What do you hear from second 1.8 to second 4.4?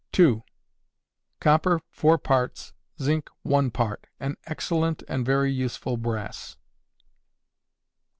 4 parts, zinc 1 part. An